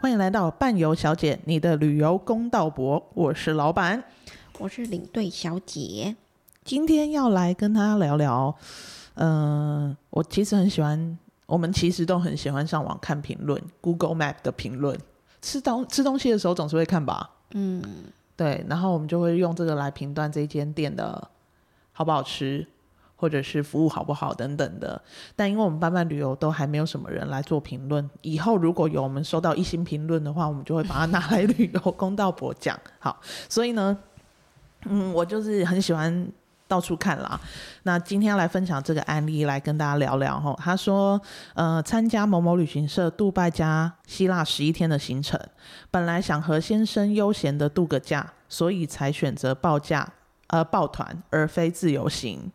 [0.00, 4.04] 欢迎来到伴游小姐，你的旅游公道博，我是老板，
[4.60, 6.14] 我是领队小姐。
[6.62, 8.54] 今天要来跟大家聊聊，
[9.14, 14.96] 嗯、呃，我其实很喜欢，我们其实都很喜欢上网看评论，Google Map 的评论。
[15.42, 17.82] 吃东吃东西的时候总是会看吧，嗯，
[18.36, 21.28] 对，然后我们就会用这个来评断这间店的
[21.90, 22.64] 好不好吃。
[23.20, 25.02] 或者是服务好不好等等的，
[25.34, 32.78] 但因为我们班班旅游都还没有什么人来做评论，以后如果有我们收到一星评论的话，我们就会把它拿来 旅游公道伯讲。
[33.00, 33.98] 好，所以呢，
[34.84, 36.32] 嗯，我就是很喜欢
[36.68, 37.40] 到处看啦。
[37.82, 40.54] 那今天要来分享这个案例，来跟大家聊聊哈。
[40.62, 41.20] 他说，
[41.54, 45.40] 呃，参加某某旅行社杜拜加希腊十一天的行程，
[45.90, 50.06] 本来想和先生悠闲的度个假，所以才选择报价
[50.48, 52.52] 呃报团而非自由行。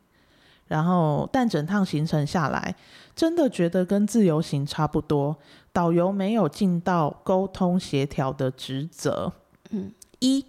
[0.67, 2.75] 然后，但整趟行程下来，
[3.15, 5.37] 真的觉得跟自由行差不多。
[5.71, 9.33] 导游没有尽到沟通协调的职责。
[9.71, 10.45] 嗯，一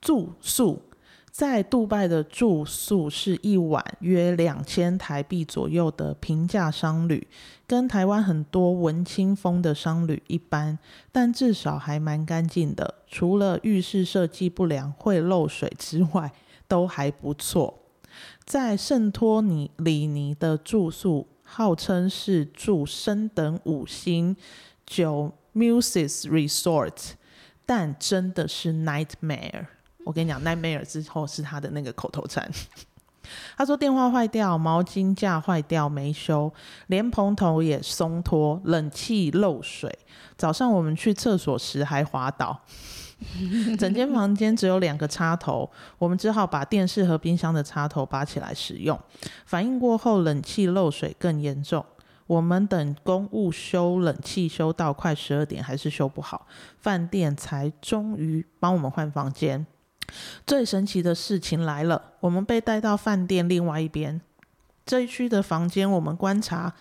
[0.00, 0.82] 住宿
[1.30, 7.26] 在杜拜的住宿是一晚约两千台币左右的平价商旅，
[7.66, 10.78] 跟台湾很多文青风的商旅一般，
[11.10, 12.94] 但至少还蛮干净的。
[13.06, 16.32] 除了浴室设计不良会漏水之外，
[16.68, 17.79] 都还不错。
[18.50, 24.36] 在圣托尼里尼的住宿号称是住升等五星
[24.84, 27.12] 九 Muses Resort，
[27.64, 29.66] 但真的是 nightmare。
[30.04, 32.50] 我跟你讲，nightmare 之后是他的那个口头禅。
[33.56, 36.52] 他说电话坏掉，毛巾架坏掉没修，
[36.88, 39.96] 莲蓬头也松脱，冷气漏水。
[40.36, 42.62] 早上我们去厕所时还滑倒。
[43.78, 48.98] 整间房间只有两个插头，我们只好把电视和冰箱的插头拔起来使用。
[49.44, 51.84] 反应过后，冷气漏水更严重。
[52.26, 56.46] 我们等公务修冷气修到快十二点，还是修不好，
[56.78, 59.66] 饭店才终于帮我们换房间。
[60.46, 64.20] 最神奇的事情来了，我们被带到饭店另外一边
[64.86, 66.72] 这一区的房间，我们观察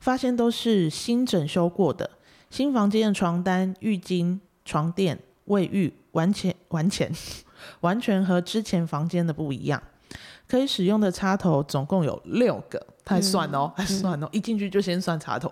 [0.00, 2.10] 发现都是新整修过的，
[2.50, 4.40] 新房间的床单、浴巾。
[4.64, 7.10] 床垫、卫浴完全完全
[7.80, 9.82] 完全和之前房间的不一样。
[10.46, 14.28] 可以使用的插头总共有六个，太算哦，太算哦！
[14.32, 15.50] 一进去就先算插头，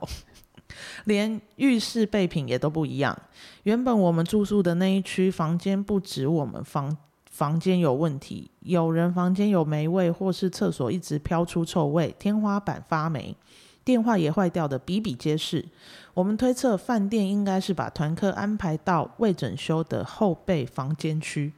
[1.07, 3.19] 连浴室备品也都不一样。
[3.63, 6.95] 原本我们住宿的那一区房间不止我们房
[7.31, 13.35] 房间有问题，有人房间有霉味，或是厕所一直飘出臭味，天花板发霉。
[13.83, 15.65] 电话也坏掉的比比皆是，
[16.13, 21.53] 我们推测饭店应该是把团客安排到未整修的后备房间区，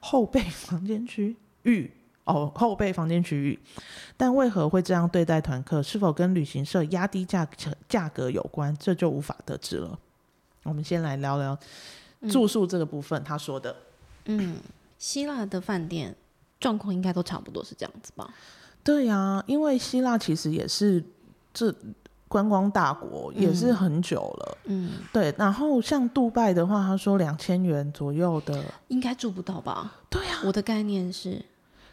[0.00, 1.90] 后备房间区域
[2.24, 3.58] 哦，后备房间区域，
[4.16, 5.82] 但为何会这样对待团客？
[5.82, 7.46] 是否跟旅行社压低价
[7.88, 8.74] 价格有关？
[8.78, 9.98] 这就无法得知了。
[10.62, 11.58] 我们先来聊聊
[12.30, 13.76] 住宿这个部分，他说的，
[14.24, 14.56] 嗯，
[14.98, 16.14] 希腊的饭店
[16.58, 18.32] 状况应该都差不多是这样子吧？
[18.82, 21.04] 对呀、啊，因为希腊其实也是。
[21.54, 21.74] 是
[22.28, 24.58] 观光大国，也是很久了。
[24.64, 25.34] 嗯，对。
[25.38, 29.94] 然后像杜拜的话，他说两千元左右的，应该住不到吧？
[30.10, 30.42] 对呀、啊。
[30.44, 31.42] 我的概念是，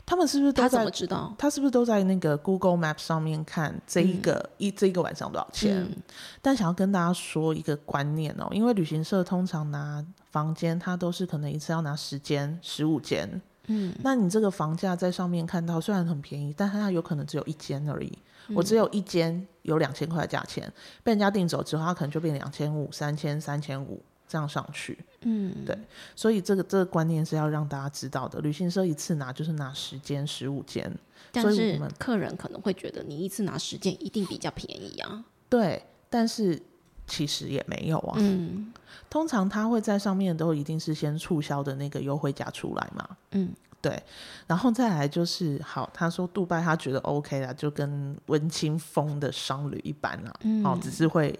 [0.06, 0.70] 他们是不是都在？
[0.70, 1.34] 他怎么知道？
[1.38, 5.82] 他是不是都在那个 Google Map 上面看这一个、嗯、一这一个晚上多少钱？
[5.82, 5.96] 嗯、
[6.42, 13.42] 但想要跟大家说一个观念哦，因为旅行社通常拿房间，他都是可能一次要拿十间、十五间。
[13.68, 18.12] 嗯，那你这个房价在上面看到虽然很便宜，但它有可能只有一间而已。
[18.54, 20.72] 我只有一间有两千块的价钱，
[21.04, 24.98] 被人家订走之后，它可能就变两千五、三千、三千五这样上去。
[25.22, 25.78] 嗯，对，
[26.16, 28.40] 所以这个这个观念是要让大家知道的。
[28.42, 30.92] 旅行社一次拿就是拿十间、十五间，
[31.32, 35.24] 但是客人可能会觉得你一次拿十间一定比较便宜啊。
[35.50, 36.62] 对，但是
[37.08, 38.18] 其实也没有啊。
[38.20, 38.72] 嗯，
[39.10, 43.18] 通常他会在上面都一定是先促销的那个优惠价出来嘛。
[43.32, 43.52] 嗯。
[43.86, 44.02] 对，
[44.48, 51.38] 然后再来就是好，他说杜拜他觉得 OK 啦，就跟文青风的商旅一般啦，嗯，哦，只是会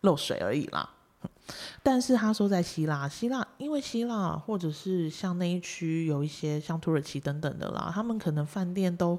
[0.00, 0.90] 漏水而已啦。
[1.84, 9.16] 但是他说在希腊，希腊因为希腊或者是像那一区有一些像土耳其等等的啦，他们可能饭店都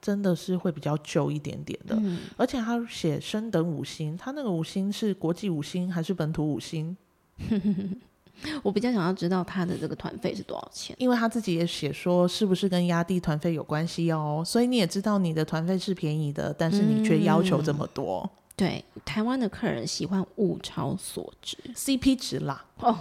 [0.00, 6.96] 真的是会比较旧一点点的，嗯，而且他写升等五星，他那个五星是国际五星还是本土五星？
[8.62, 18.22] 我比较想要知道他的这个团费是多少钱，因为他自己也写说是不是跟压低团费有关系哦，所以你也知道你的团费是便宜的，但是你却要求这么多。
[18.24, 22.64] 嗯、对，台湾的客人喜欢物超所值，CP 值啦。
[22.78, 22.96] 哦，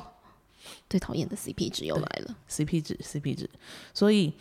[0.90, 3.50] 最讨厌的 CP 值又来了，CP 值，CP 值。
[3.94, 4.34] 所以，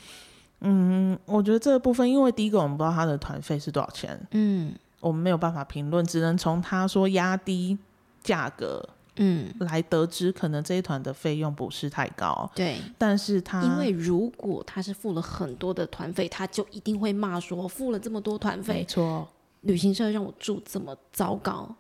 [0.60, 7.76] 嗯，我觉得这个部分，因为第一个我们不知道他的团费是多少钱，嗯，我们没有办法评论，只能从他说压低
[8.22, 8.82] 价格。
[9.16, 12.50] 嗯，来得知可能这一团的费用不是太高。
[12.54, 19.26] 对，但是他因为如果他是付了很多的团费，他就一定会骂说付了这么多团费，没错，
[19.62, 21.74] 旅行社让我住这么糟糕，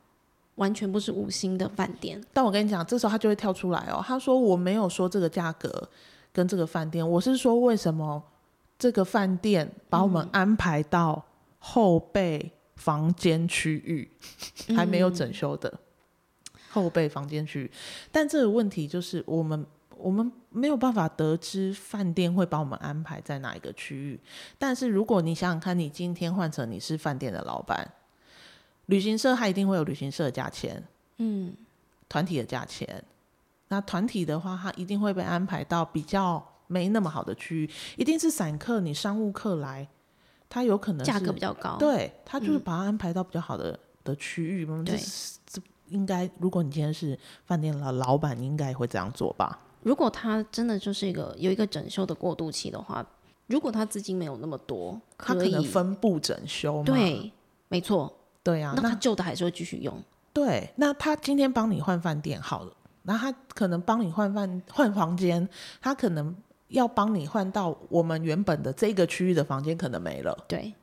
[0.56, 2.22] 完全不是五星的饭店。
[2.32, 5.88] 但我跟你讲，这时候他就会跳出来哦，他说我没有说这个价格
[6.32, 8.22] 跟这个饭店，我是说为什么
[8.78, 11.24] 这个饭店把我们安排到
[11.58, 14.10] 后备房间区域，
[14.68, 15.72] 嗯、还没有整修的。
[16.76, 17.70] 后备房间区，
[18.12, 24.20] 但这个问题就是我们我们没有办法得知饭店会把我们安排在哪一个区域。
[24.58, 27.90] 但是如果你想想看，你今天换成你是饭店的老板，
[28.86, 30.84] 旅行社它一定会有旅行社的价钱，
[31.16, 31.56] 嗯，
[32.10, 33.02] 团体的价钱。
[33.68, 39.88] 那团体的话，它一定会被安排到比较没那么好的区域，一定是散客，你商务客来，
[40.48, 44.66] 它有可能价格比较高，对，他就是把它安排到比较好的、嗯、的区域。
[45.88, 49.58] 应该，如果你今天是饭店的老板，你应该也会这样做吧？
[49.82, 53.06] 如果他真的就是一个有一个整修的过渡期的话，
[53.46, 56.84] 如果他资金没有那么多，可他可能分步整修嘛。
[56.84, 57.30] 对，
[57.68, 58.12] 没错。
[58.42, 59.96] 对啊，那他旧的还是会继续用。
[60.32, 62.72] 对，那他今天帮你换饭店好了，
[63.02, 65.48] 那他可能帮你换饭换房间，
[65.80, 66.34] 他可能
[66.68, 70.36] 要帮你换到我们原本的这个区域的房间，可能没了。
[70.48, 70.74] 对，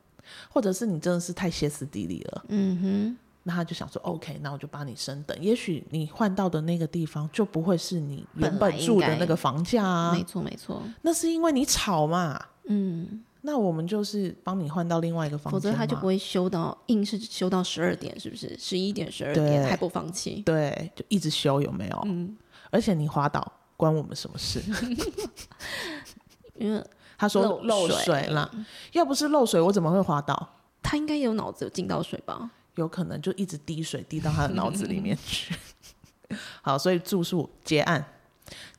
[0.48, 2.44] 或者是你真的是太歇斯底里了。
[2.48, 3.18] 嗯哼。
[3.46, 5.38] 那他就想说，OK，那我就帮你升等。
[5.40, 10.12] 也许你换到的那个地方就不会是你原本住的那个房价啊。
[10.12, 10.82] 没错，没错。
[11.02, 12.42] 那是因为你吵嘛。
[12.64, 13.22] 嗯。
[13.46, 18.56] 那我们就是帮你换到另外一个房间，否则他就不会修到硬是修到十二点，是不是？
[18.58, 20.40] 十一点、十二点还不放弃？
[20.46, 22.02] 对，就一直修，有没有？
[22.06, 22.34] 嗯。
[22.70, 24.62] 而且你滑倒，关我们什么事？
[26.56, 26.82] 因为
[27.18, 28.50] 他说漏水了，
[28.92, 30.48] 要不是漏水，我怎么会滑倒？
[30.82, 32.50] 他应该有脑子有进到水吧？
[32.76, 35.54] 有可能就一直滴水滴到他的脑子里面去。
[36.62, 38.04] 好，所以住宿结案，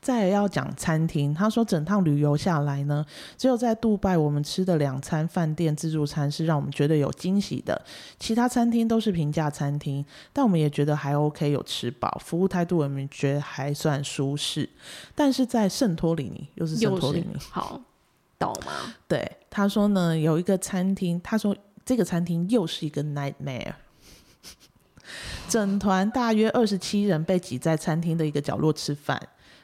[0.00, 1.32] 再要讲餐厅。
[1.32, 3.06] 他说整趟旅游下来呢，
[3.38, 7.80] 只有在杜拜我们吃的两餐饭店自助餐是让我们觉得有惊喜的，
[8.18, 14.68] 其他餐厅都是平价餐厅，但我们也觉得还 OK，有吃饱，服务态度我们觉得还算舒适。
[15.14, 17.80] 但是在圣托里尼，又是圣托里尼，好
[18.38, 18.92] 懂吗？
[19.08, 23.72] 对，他说呢，有一个餐厅，他说这个餐厅又是一个 nightmare。
[25.48, 29.20] 整团大约二十七人被挤在餐厅的一个角落吃饭，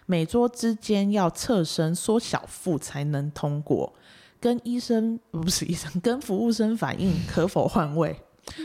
[0.06, 3.92] 每桌之间要侧身缩小腹才能通过。
[4.40, 8.24] 跟医生不是医生，跟服务生反映可否换位，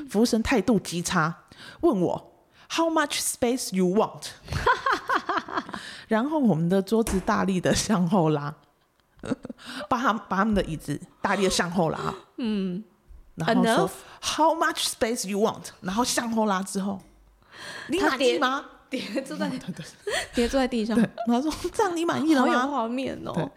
[0.09, 1.43] 服务生态度极差，
[1.81, 2.33] 问我
[2.69, 4.29] How much space you want？
[6.07, 8.55] 然后我们的桌子大力的向后拉，
[9.87, 12.83] 把他把他们的椅子大力的向后拉，嗯。
[13.35, 15.65] 然后说 How much space you want？
[15.81, 16.99] 然后向后拉之后，
[17.89, 18.65] 你满意吗？
[18.89, 19.49] 叠坐在
[20.33, 20.97] 叠 坐在地上。
[21.25, 22.53] 他说这样你满意了吗？
[22.53, 23.51] 好有画面哦。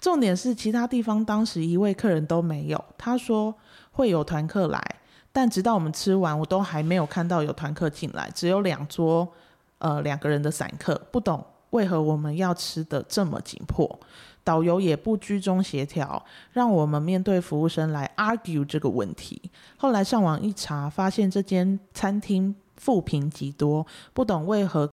[0.00, 2.84] 重点是其他地方当时一位客人都没有。
[2.98, 3.54] 他说
[3.92, 4.82] 会有团客来，
[5.30, 9.32] 但直到我们吃完，我都还没有看到有团客进来，只有两桌
[9.78, 11.00] 呃两个人的散客。
[11.12, 14.00] 不懂为何我们要吃的这么紧迫。
[14.44, 16.20] 导游也不居中协调，
[16.50, 19.40] 让我们面对服务生来 argue 这个问题。
[19.76, 24.90] 后来上网一查，发现这间餐厅负评极多，不懂为何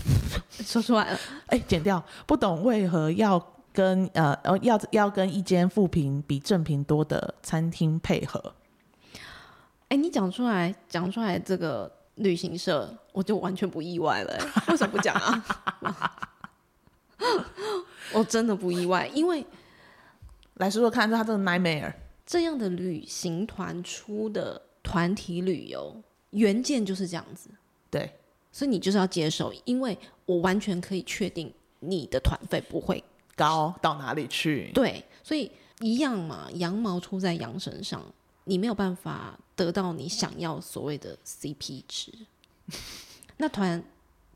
[0.50, 8.54] 说出来了， 哎，剪掉，不懂为何要跟呃要要跟一间负评比正评多的餐厅配合。
[9.88, 14.38] 哎，你讲出来，讲出来这个旅行社，我就完全不意外了。
[14.68, 15.44] 为什么不讲啊？
[18.12, 19.44] 我真的不意外，因为
[20.54, 21.92] 来说说看，他这个 nightmare
[22.26, 27.50] 这样的旅行团出的团体旅游原件就是这样子，
[27.90, 28.10] 对，
[28.52, 29.96] 所以你就是要接受，因为
[30.26, 33.02] 我完全可以确定你的团费不会
[33.34, 38.02] 高到哪里去，对，所以一样嘛，羊毛出在羊身上，
[38.44, 42.12] 你没有办法得到你想要所谓的 CP 值。
[43.38, 43.82] 那团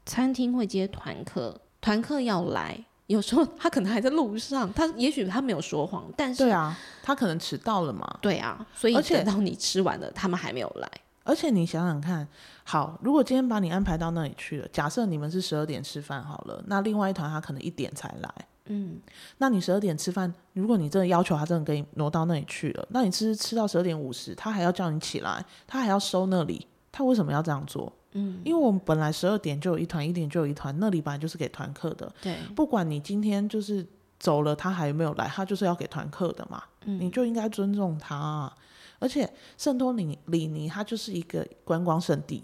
[0.06, 2.84] 餐厅会接团客，团客要来。
[3.06, 8.18] 有时候他可能还在路上，他也许他没有说谎，但是对啊，他可能迟到了嘛。
[8.22, 10.90] 对啊，所以等到你吃完了，他们还没有来。
[11.24, 12.28] 而且你想想看，
[12.62, 18.30] 好，如果今天把你安排到那里去了，假设你们是十二点吃饭好了，那另外一团他可能一点才来，
[18.66, 19.00] 嗯，
[19.38, 27.92] 那你十二点吃饭，如果你真的要求他真的给你挪到那里去了，那你吃吃到十二点五十，他还要叫你起来，他还要收那里，他为什么要这样做？
[28.12, 32.12] 嗯，因为我们本来十二点就有一团，一点就有一团，那里本来就是给团客的。
[32.22, 33.84] 对，不管你今天就是
[34.20, 36.62] 走了，他还有没有来，他就是要给团客的嘛。
[36.84, 38.54] 嗯，你就应该尊重他啊。
[39.04, 42.42] 而且圣托里里尼它就是一个观光圣地，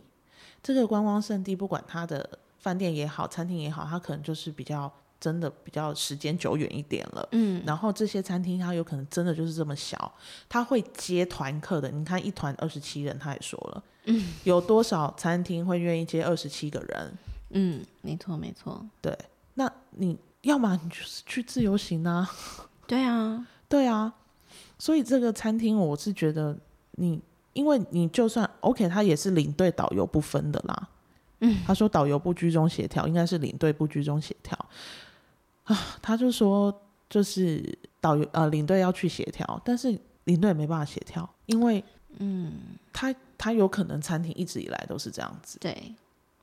[0.63, 7.27] 这个观光圣地不管它的饭店也好，餐厅也好，它可能就是比较真的比较时间久远一点了。
[7.33, 10.13] 嗯，然后这些餐厅它有可能真的就是这么小，
[10.51, 11.91] 它会接团客的。
[11.91, 17.13] 你看一团二十七人，他也说了，嗯，有多少餐厅会愿意接二十七个人？
[17.53, 18.87] 嗯，没错没错。
[19.01, 19.19] 对，
[19.55, 22.31] 那你要么你就是去自由行啊。
[22.87, 24.13] 对啊，对啊。
[24.81, 26.59] 所以这个餐厅我是觉得
[26.93, 27.21] 你，
[27.53, 30.89] 因为你就算 OK，他也是领队导游不分的啦。
[31.41, 34.59] 嗯，他说导游不居中协调，应该是领队不居中协调
[35.65, 35.79] 啊。
[36.03, 36.75] 他就说
[37.09, 41.85] 就是导游呃领队要去协调，但是领队也没办法协调，因为
[42.19, 42.53] 嗯，
[42.93, 45.59] 他他有可能餐厅一直以来都是这样子。
[45.61, 45.95] 对，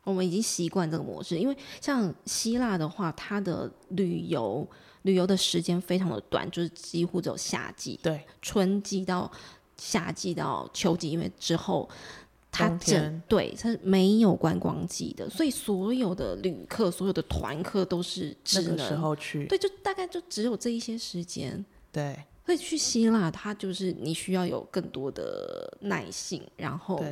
[0.04, 4.68] 我们已经习惯这个模式，因为像希腊的话，它的旅游
[5.08, 9.32] 旅游的时间非常的短，就是几乎只有夏季，对，春季到
[9.78, 11.90] 夏季到秋季，因为之后。
[12.50, 19.46] 它整对，它是没有观光季的，所以所有的旅客、所有的团客都是只能那个时候去。
[19.46, 21.64] 对，就大概就只有这一些时间。
[21.92, 27.04] 对，所以去希腊，它就是你需要有更多的耐性，然后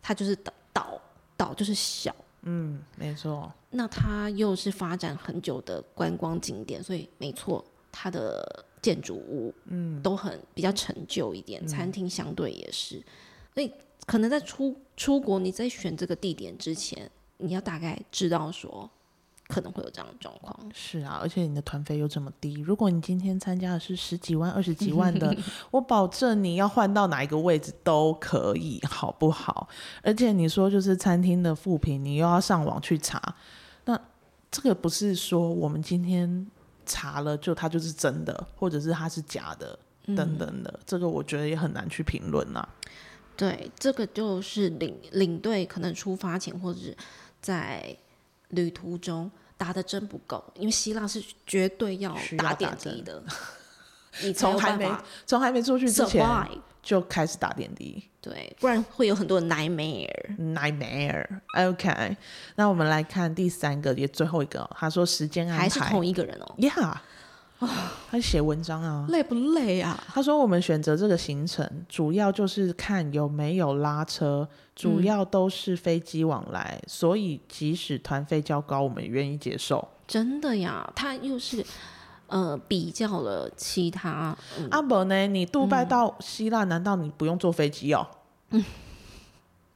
[0.00, 1.02] 它就是岛岛
[1.36, 2.14] 岛就是小，
[2.46, 3.52] 嗯，没错。
[3.70, 13.02] 那它又是发展很久的观光景点，所以没错，它的建筑物嗯都很比较陈旧一点，嗯、餐厅相对也是，
[13.52, 13.70] 所以。
[14.06, 18.88] 可能在出出国，你在选这个地点之前，你要大概知道说
[19.48, 20.58] 可能会有这样的状况。
[20.74, 25.34] 是啊，而且你的团费又这么低，如果你今天参加的是十几万、二十几万的，
[25.70, 29.68] 我保证你要换到哪一个位置都可以，好不好？
[30.02, 33.20] 而且你说就是餐厅的副评，你又要上网去查，
[33.84, 34.00] 那
[34.50, 36.46] 这个不是说我们今天
[36.84, 42.68] 查了就它就是真的，或者是它是假的等等的，嗯、这个我觉得也很难去评论啊。
[43.36, 46.96] 对，这个就是领领队可能出发前或者是
[47.42, 47.94] 在
[48.50, 53.22] 旅途中打的针不够，因为希腊是绝对要打点滴的。
[54.22, 54.90] 你从还没
[55.26, 56.26] 从还没出去之前
[56.82, 61.26] 就开始打点滴，对，不然会有很多 nightmare nightmare。
[61.54, 62.16] OK，
[62.54, 66.96] 那我们来看第三个也最后一个，他说时间安排还是同一个人哦，Yeah。
[67.58, 69.98] 啊， 他写文章啊，累不累啊？
[70.08, 79.88] 他说我们选择这个行程，主要就是看有没有拉车，主要都是飞机往来，嗯、所以即使团费较高，我们也愿意接受。
[80.06, 81.64] 真的呀，他又是
[82.26, 84.36] 呃比较了其他。
[84.58, 85.26] 嗯、阿伯呢？
[85.26, 88.06] 你杜拜到希腊，难道你不用坐飞机哦？
[88.50, 88.62] 嗯，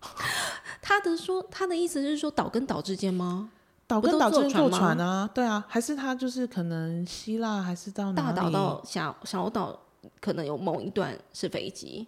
[0.83, 3.51] 他的说，他的意思是说岛跟岛之间吗？
[3.91, 8.13] 岛跟岛之间坐船啊，对啊，还是他就是可能希腊还是到？
[8.13, 9.77] 大岛到小小岛
[10.21, 12.07] 可能有某一段是飞机，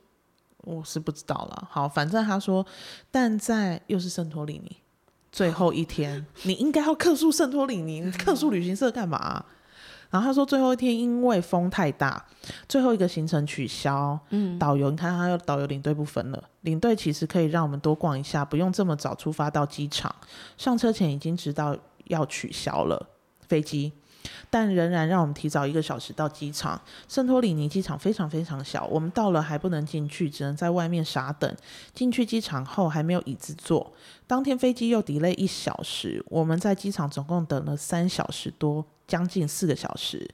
[0.58, 1.68] 我是不知道了。
[1.68, 2.64] 好，反正他说，
[3.10, 4.76] 但在又是圣托里尼
[5.32, 9.44] 最后一天，你应该要客诉圣托里尼，你客诉旅行社干嘛啊？
[10.12, 12.22] 然后他说最后一天因为风太大，
[12.68, 14.16] 最后一个行程取消。
[14.28, 20.14] 嗯，导游你看他又导游领队不分了，领队其实可以让我们多逛一下，不用这么早出发到机场。
[20.58, 23.08] 上车前已经知道要取消了
[23.48, 23.90] 飞机，
[24.50, 26.80] 但仍然让我们提早一个小时到机场。
[27.08, 31.56] 圣托里尼机场非常非常小，我们到了还不能进去，只能在外面傻等。
[31.94, 33.92] 进去机场后还没有椅子坐，
[34.26, 38.84] 当天飞机又 delay 一小时，我们在机场总共等了三小时多。
[39.04, 40.26] 将近四个小时，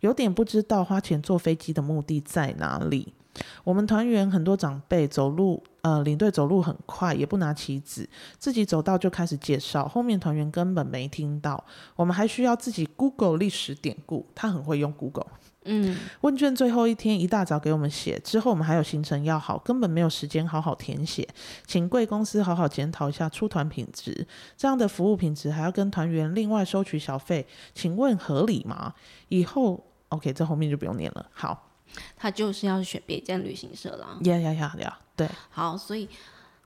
[0.00, 3.14] 有点不知道花钱坐飞机的目的在哪里。
[3.62, 11.62] 我们团员很多长辈走路，呃，领队走路很快，也不拿旗子，自己走到就开始介绍，后面团员根本没听到。
[11.94, 15.26] 我们还需要自己 Google 历史典故，他很会用 Google。
[15.66, 21.28] 嗯，问卷最后一天一大早给我们写，之后我们还有行程要好，根本没有时间好好填写，
[21.66, 24.26] 请贵公司好好检讨一下出团品质，
[24.56, 28.94] 这样的服务品质还要跟团员另外收取小费，请问合理吗？
[29.28, 31.26] 以后 OK，这后面就不用念了。
[31.30, 31.70] 好，
[32.16, 34.18] 他就是要选别间旅行社了。
[34.22, 36.08] 呀呀呀呀，对，好，所以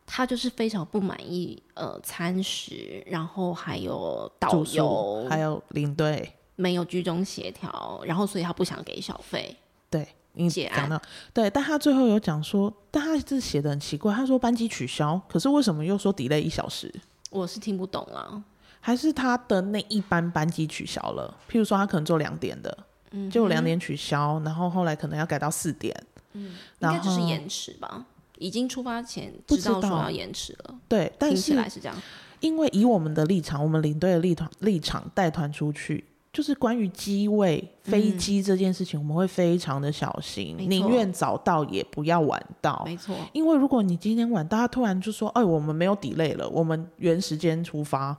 [0.07, 6.35] 他就是非常不满意呃餐食，然后还有导游，还有领队。
[6.61, 9.57] 没有居中协调，然后所以他不想给小费。
[9.89, 11.01] 对，你讲到
[11.33, 16.93] 对，但他最后有讲说，但他这写的很奇怪，他说班机取消，可是为什么又说 delay 一小时？
[17.31, 18.43] 我是听不懂了。
[18.81, 21.33] 还是他的那一班班机取消了？
[21.49, 22.77] 譬如说他可能坐两点的，
[23.13, 25.95] 嗯，就两点取消，然后后来可能要改到四点，
[26.33, 28.05] 嗯，应该就是延迟吧？
[28.39, 31.97] 已经出发前知道说要延迟了，对，但是听起来是这样。
[32.41, 36.05] 因为以我们的立场，我们领队的立团立场带团出去。
[36.31, 42.81] 就是关于机位、飞机这件事情，我们会非常的小心，嗯、宁愿早到也不要晚到。
[42.85, 48.17] 没错，因为如果你今天晚到，他突然就说：“哎，我们没有 delay 了，我们原时间出发。”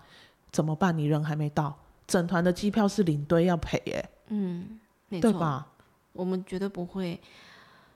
[0.51, 0.97] 怎么办？
[0.97, 1.73] 你人还没到，
[2.07, 4.09] 整团的机票是领队要赔耶。
[4.29, 5.67] 嗯，没错，对吧？
[6.11, 7.17] 我们绝对不会，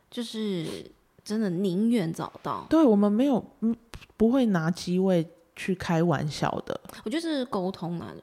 [0.10, 0.90] 就是
[1.24, 2.66] 真的宁愿找到。
[2.70, 3.76] 对，我们没有，嗯，
[4.18, 6.80] 不会拿机位去开玩笑的。
[7.04, 8.14] 我觉得是沟通啊，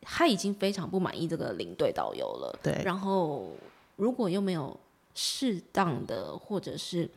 [0.00, 2.58] 他已经非常不满意这个领队导游了。
[2.62, 3.50] 对，然后
[3.96, 4.78] 如果又没有
[5.14, 7.08] 适当的或者是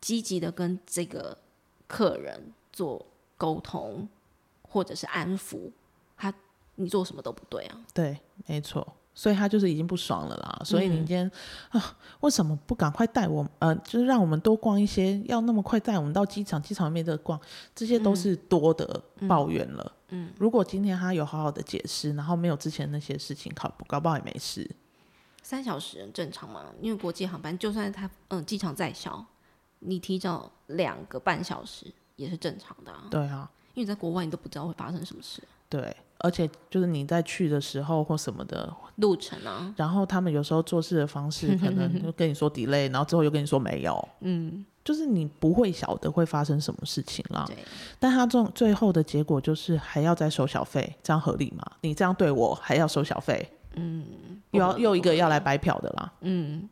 [0.00, 1.36] 积极的跟这个
[1.86, 3.04] 客人做
[3.36, 4.08] 沟通，
[4.62, 5.70] 或者是安抚
[6.16, 6.32] 他，
[6.76, 7.80] 你做什么都不对啊。
[7.94, 8.86] 对，没错。
[9.18, 10.62] 所以他就是已经不爽了啦。
[10.64, 11.26] 所以你今天、
[11.72, 13.50] 嗯、啊，为什么不赶快带我们？
[13.58, 16.62] 呃，就是让我们多逛一些，要那么快带我们到机场？
[16.62, 17.40] 机场没得逛，
[17.74, 19.92] 这些都是多的抱怨了。
[20.10, 24.70] 嗯，嗯，如果今天他有好好的解释，然后没有之前那些事情，搞搞不好也没事。
[25.42, 29.26] 三小时很正常嘛，因为国际航班，就算他嗯机场再小，
[29.80, 33.08] 你提早两个半小时也是正常的、啊。
[33.10, 35.42] 对啊，因为在国外你都不知道会发生什么事。
[35.68, 35.96] 对。
[36.20, 47.44] 而且就是你在去的时候或什么的路程啊，然后他们有时候做事的方式 可能就跟你说 delay，然后之后又跟你说没有，嗯，就是你不会晓得会发生什么事情啦。
[47.46, 47.56] 对，
[48.00, 51.64] 但他最最后的结果就是还要再收小费，这样合理吗？
[51.82, 54.04] 你这样对我还要收小费，嗯，
[54.50, 56.68] 又要又一个要来白嫖的啦，嗯，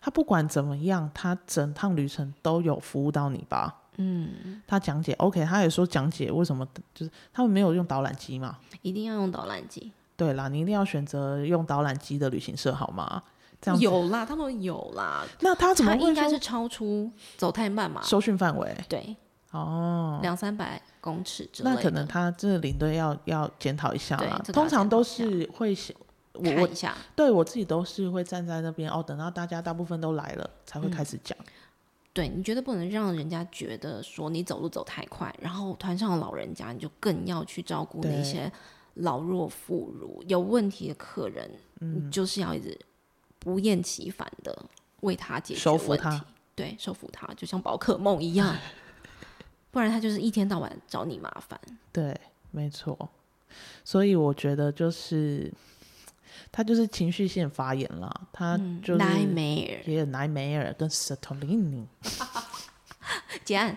[0.00, 3.82] 他不管怎么样，他整趟旅程都有服务到你吧？
[3.98, 8.58] 嗯，他讲解 OK，他也说讲解为什么就是他们没有用导览机嘛？
[8.82, 9.92] 一定要用导览机。
[10.16, 13.22] 对啦，你一定要选择用导览机的旅行社好吗？
[13.60, 15.24] 这样有啦，他们有啦。
[15.40, 18.02] 那他怎么会应该是超出走太慢嘛？
[18.02, 19.16] 收讯范围对
[19.50, 21.70] 哦，两三百公尺之类。
[21.70, 24.40] 那可能他这个领队要要检讨一下啦。
[24.52, 25.74] 通常都是会
[26.34, 31.36] 我看一下，对我自己都是会站在那边哦，等到大家大部分都来了才会开始讲。
[31.40, 31.46] 嗯
[32.16, 38.50] 对，你绝对不能让人家觉得说你走路走太快，然后团上的老人家你就更要去照顾那些
[38.94, 42.74] 老弱妇孺、有问题的客人，嗯，你就是要一直
[43.38, 44.64] 不厌其烦的
[45.00, 48.56] 为他解决问题，收服他，对，收服他，就像宝可梦一样，
[49.70, 51.60] 不然他就是一天到晚找你麻烦。
[51.92, 52.18] 对，
[52.50, 53.10] 没错，
[53.84, 55.52] 所以我觉得就是。
[56.50, 59.04] 他就是情绪性发言了，他就是
[59.84, 61.86] 也有奈梅尔跟斯托林尼
[63.44, 63.76] 结案，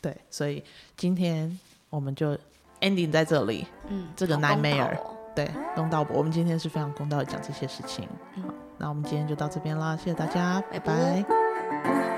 [0.00, 0.62] 对，所以
[0.96, 1.58] 今天
[1.88, 2.38] 我们就
[2.80, 3.66] ending 在这里。
[3.88, 4.96] 嗯，这个奈梅尔，
[5.34, 8.06] 对，公道伯，我们今天是非常公道的讲这些事情。
[8.36, 8.42] 好，
[8.78, 11.22] 那我们今天就到这边啦，谢谢大家，拜拜。
[11.22, 11.24] 拜
[11.84, 12.09] 拜。